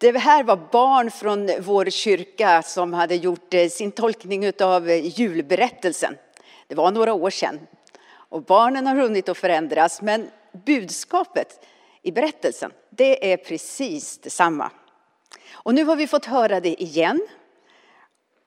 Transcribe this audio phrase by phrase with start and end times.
[0.00, 6.16] Det här var barn från vår kyrka som hade gjort eh, sin tolkning av julberättelsen.
[6.66, 7.60] Det var några år sedan.
[8.12, 10.30] Och barnen har hunnit att förändras, men
[10.66, 11.66] budskapet
[12.02, 14.70] i berättelsen, det är precis detsamma.
[15.52, 17.20] Och nu har vi fått höra det igen.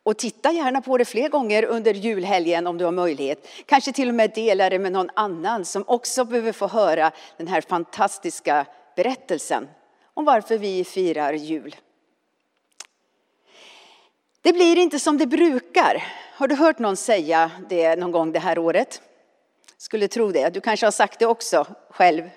[0.03, 3.47] Och titta gärna på det fler gånger under julhelgen om du har möjlighet.
[3.65, 7.47] Kanske till och med dela det med någon annan som också behöver få höra den
[7.47, 8.65] här fantastiska
[8.95, 9.67] berättelsen
[10.13, 11.75] om varför vi firar jul.
[14.41, 16.03] Det blir inte som det brukar.
[16.35, 19.01] Har du hört någon säga det någon gång det här året?
[19.77, 20.49] Skulle tro det.
[20.49, 22.29] Du kanske har sagt det också själv.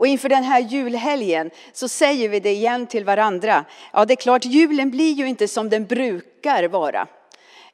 [0.00, 3.64] Och inför den här julhelgen så säger vi det igen till varandra.
[3.92, 7.06] Ja, det är klart, julen blir ju inte som den brukar vara.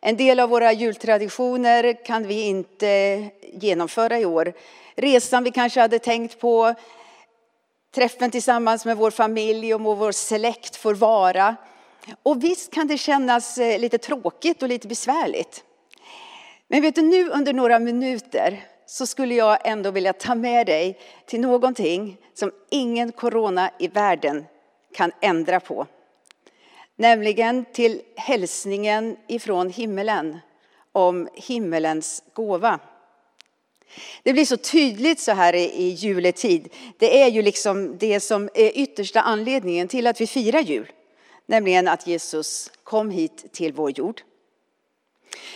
[0.01, 4.53] En del av våra jultraditioner kan vi inte genomföra i år.
[4.95, 6.75] Resan vi kanske hade tänkt på,
[7.96, 11.56] träffen tillsammans med vår familj och vår släkt får vara.
[12.22, 15.64] Och visst kan det kännas eh, lite tråkigt och lite besvärligt.
[16.69, 20.98] Men vet du, nu under några minuter så skulle jag ändå vilja ta med dig
[21.27, 24.44] till någonting som ingen corona i världen
[24.94, 25.86] kan ändra på.
[26.97, 30.38] Nämligen till hälsningen ifrån himmelen
[30.92, 32.81] om himmelens gåva.
[34.23, 36.69] Det blir så tydligt så här i juletid.
[36.98, 40.93] Det är ju liksom det som är yttersta anledningen till att vi firar jul.
[41.47, 44.23] Nämligen att Jesus kom hit till vår jord.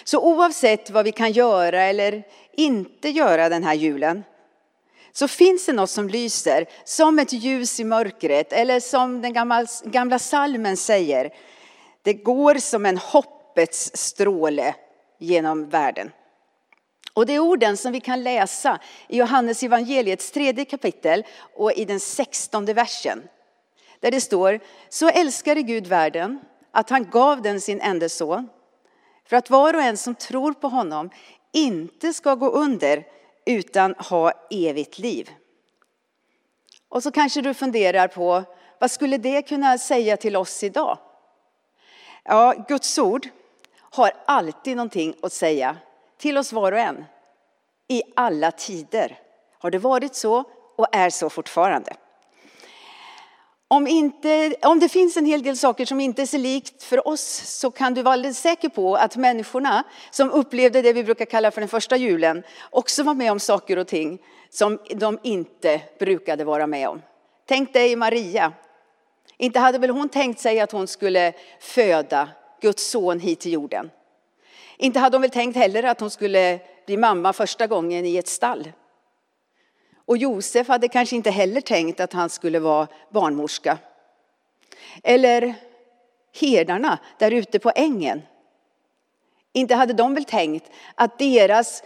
[0.04, 2.22] Så oavsett vad vi kan göra eller
[2.56, 4.22] inte göra den här julen
[5.12, 9.66] så finns det något som lyser som ett ljus i mörkret eller som den gamla,
[9.84, 11.34] gamla salmen säger.
[12.02, 14.74] Det går som en hoppets stråle
[15.18, 16.10] genom världen.
[17.14, 21.24] Och det är orden som vi kan läsa i Johannes evangeliets tredje kapitel
[21.56, 23.22] och i den sextonde versen.
[24.00, 28.48] Där det står, så älskade Gud världen att han gav den sin enda son
[29.26, 31.10] för att var och en som tror på honom
[31.52, 33.06] inte ska gå under
[33.46, 35.30] utan ha evigt liv.
[36.88, 38.44] Och så kanske du funderar på
[38.78, 40.98] vad skulle det kunna säga till oss idag?
[42.24, 43.28] Ja, Guds ord
[43.80, 45.76] har alltid någonting att säga
[46.20, 47.04] till oss var och en.
[47.88, 49.18] I alla tider
[49.58, 50.44] har det varit så
[50.76, 51.96] och är så fortfarande.
[53.68, 57.08] Om, inte, om det finns en hel del saker som inte är så likt för
[57.08, 61.24] oss så kan du vara alldeles säker på att människorna som upplevde det vi brukar
[61.24, 64.18] kalla för den första julen också var med om saker och ting
[64.50, 67.02] som de inte brukade vara med om.
[67.46, 68.52] Tänk dig Maria.
[69.36, 72.28] Inte hade väl hon tänkt sig att hon skulle föda
[72.60, 73.90] Guds son hit till jorden.
[74.82, 78.28] Inte hade hon väl tänkt heller att hon skulle bli mamma första gången i ett
[78.28, 78.72] stall.
[80.04, 83.78] Och Josef hade kanske inte heller tänkt att han skulle vara barnmorska.
[85.02, 85.54] Eller
[86.40, 88.22] herdarna där ute på ängen.
[89.52, 91.82] Inte hade de väl tänkt att deras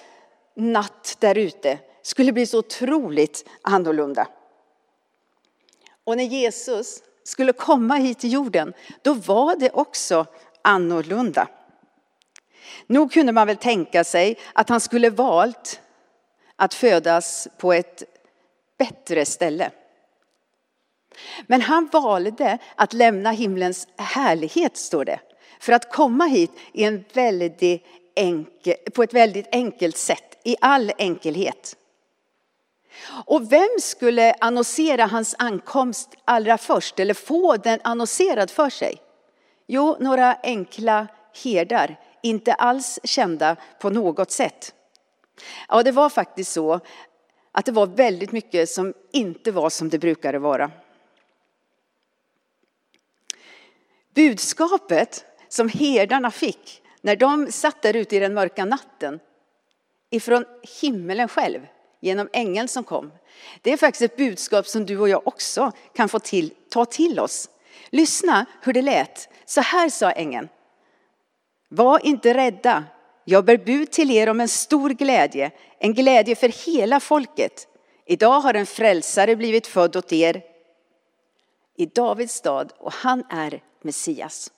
[0.57, 4.29] natt där ute skulle bli så otroligt annorlunda.
[6.05, 8.73] Och när Jesus skulle komma hit till jorden,
[9.03, 10.27] då var det också
[10.63, 11.49] annorlunda.
[12.87, 15.81] Nog kunde man väl tänka sig att han skulle valt
[16.57, 18.03] att födas på ett
[18.79, 19.71] bättre ställe.
[21.47, 25.21] Men han valde att lämna himlens härlighet, står det,
[25.61, 27.85] för att komma hit i en väldigt
[28.17, 31.77] enkel, på ett väldigt enkelt sätt, i all enkelhet.
[33.27, 38.97] Och vem skulle annonsera hans ankomst allra först, eller få den annonserad för sig?
[39.67, 41.07] Jo, några enkla
[41.43, 44.75] herdar, inte alls kända på något sätt.
[45.69, 46.81] Ja, det var faktiskt så
[47.53, 50.71] att det var väldigt mycket som inte var som det brukade vara.
[54.15, 59.21] Budskapet som herdarna fick när de satt där ute i den mörka natten
[60.11, 60.45] ifrån
[60.81, 61.67] himmelen själv
[62.01, 63.13] genom ängeln som kom.
[63.63, 67.21] Det är faktiskt ett budskap som du och jag också kan få till, ta till
[67.21, 67.49] oss.
[67.91, 69.29] Lyssna hur det lät.
[69.45, 70.49] Så här sa ängeln.
[71.75, 72.85] Var inte rädda.
[73.25, 77.69] Jag bär bud till er om en stor glädje, en glädje för hela folket.
[78.07, 80.43] Idag har en frälsare blivit född åt er
[81.77, 84.53] i Davids stad och han är Messias.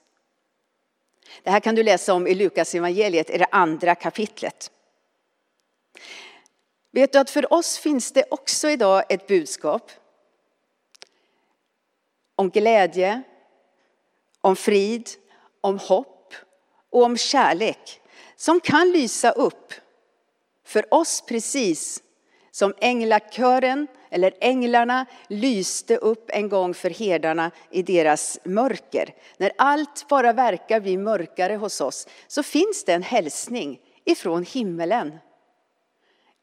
[1.42, 4.70] Det här kan du läsa om i Lukas evangeliet i det andra kapitlet.
[6.90, 9.90] Vet du att för oss finns det också idag ett budskap
[12.34, 13.22] om glädje,
[14.40, 15.08] om frid,
[15.60, 16.15] om hopp
[16.92, 18.00] och om kärlek
[18.36, 19.72] som kan lysa upp
[20.66, 22.02] för oss precis
[22.50, 29.14] som änglakören eller änglarna lyste upp en gång för herdarna i deras mörker.
[29.36, 35.18] När allt bara verkar bli mörkare hos oss så finns det en hälsning ifrån himmelen.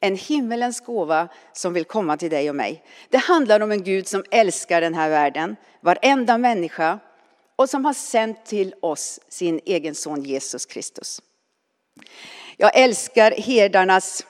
[0.00, 2.84] En himmelens gåva som vill komma till dig och mig.
[3.08, 6.98] Det handlar om en Gud som älskar den här världen, varenda människa
[7.56, 11.22] och som har sänt till oss sin egen son Jesus Kristus.
[12.56, 14.26] Jag älskar herdarnas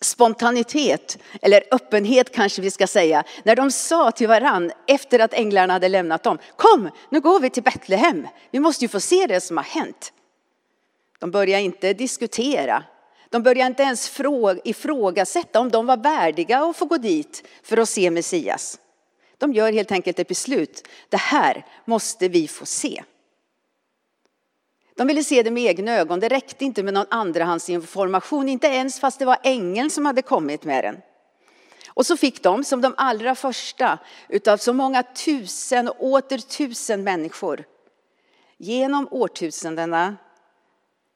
[0.00, 5.72] spontanitet, eller öppenhet kanske vi ska säga, när de sa till varann efter att änglarna
[5.72, 9.40] hade lämnat dem, kom nu går vi till Betlehem, vi måste ju få se det
[9.40, 10.12] som har hänt.
[11.18, 12.84] De började inte diskutera,
[13.30, 14.20] de började inte ens
[14.64, 18.78] ifrågasätta om de var värdiga att få gå dit för att se Messias.
[19.42, 23.02] De gör helt enkelt ett beslut, det här måste vi få se.
[24.96, 26.20] De ville se det med egna ögon.
[26.20, 30.64] Det räckte inte med någon andrahandsinformation, inte ens fast det var ängeln som hade kommit
[30.64, 31.00] med den.
[31.86, 33.98] Och så fick de, som de allra första
[34.28, 37.64] utav så många tusen och åter tusen människor,
[38.58, 40.16] genom årtusendena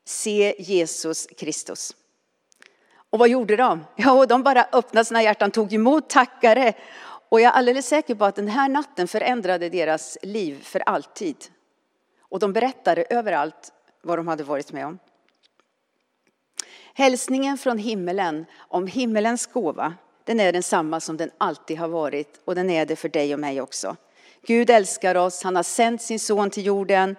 [0.04, 1.94] se Jesus Kristus.
[3.10, 3.84] Och vad gjorde de?
[3.96, 6.74] Ja, de bara öppnade sina hjärtan, tog emot, tackare.
[7.28, 11.36] Och jag är alldeles säker på att den här natten förändrade deras liv för alltid.
[12.20, 14.98] Och de berättade överallt vad de hade varit med om.
[16.94, 19.94] Hälsningen från himmelen om himmelens gåva,
[20.24, 23.40] den är densamma som den alltid har varit och den är det för dig och
[23.40, 23.96] mig också.
[24.46, 27.16] Gud älskar oss, han har sänt sin son till jorden.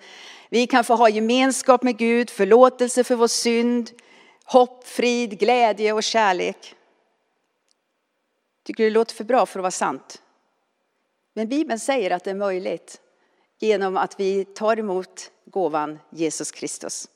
[0.50, 3.92] Vi kan få ha gemenskap med Gud, förlåtelse för vår synd,
[4.46, 6.76] hopp, frid, glädje och kärlek.
[8.68, 10.22] Tycker du det låter för bra för att vara sant?
[11.34, 13.02] Men Bibeln säger att det är möjligt
[13.60, 17.08] genom att vi tar emot gåvan Jesus Kristus.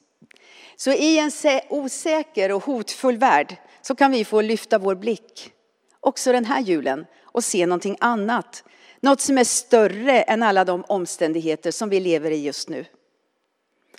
[0.75, 1.31] Så i en
[1.69, 5.51] osäker och hotfull värld så kan vi få lyfta vår blick
[5.99, 8.63] också den här julen och se någonting annat.
[8.99, 12.85] Något som är större än alla de omständigheter som vi lever i just nu.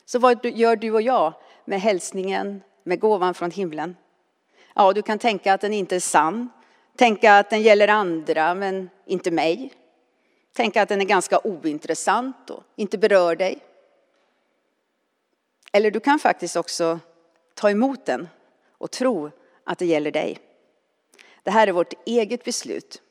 [0.05, 1.35] Så vad gör du och jag
[1.65, 3.97] med hälsningen, med gåvan från himlen?
[4.75, 6.51] Ja, du kan tänka att den inte är sann.
[6.97, 9.73] Tänka att den gäller andra men inte mig.
[10.53, 13.59] Tänka att den är ganska ointressant och inte berör dig.
[15.73, 17.00] Eller du kan faktiskt också
[17.55, 18.29] ta emot den
[18.79, 19.31] och tro
[19.65, 20.39] att det gäller dig.
[21.43, 23.03] Det här är vårt eget beslut.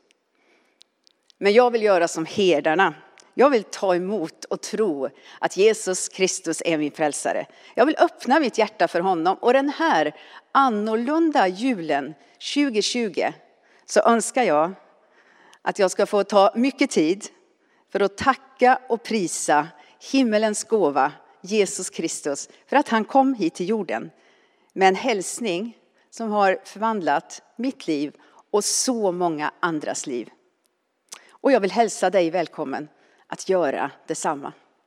[1.37, 2.93] Men jag vill göra som herdarna.
[3.33, 7.45] Jag vill ta emot och tro att Jesus Kristus är min frälsare.
[7.75, 9.37] Jag vill öppna mitt hjärta för honom.
[9.41, 10.15] Och den här
[10.51, 12.13] annorlunda julen
[12.55, 13.21] 2020
[13.85, 14.73] så önskar jag
[15.61, 17.27] att jag ska få ta mycket tid
[17.91, 19.67] för att tacka och prisa
[20.11, 21.11] himmelens gåva
[21.41, 24.11] Jesus Kristus för att han kom hit till jorden
[24.73, 25.77] med en hälsning
[26.09, 28.15] som har förvandlat mitt liv
[28.51, 30.29] och så många andras liv.
[31.29, 32.87] Och jag vill hälsa dig välkommen
[33.27, 34.53] att göra detsamma.